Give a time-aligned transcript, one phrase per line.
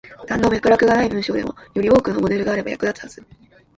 [0.27, 3.23] なんの脈絡がない文章でも、より多くのモデルがあれば役立つはず。